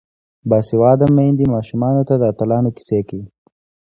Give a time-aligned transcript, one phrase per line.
[0.49, 3.27] باسواده میندې ماشومانو ته د اتلانو کیسې کوي.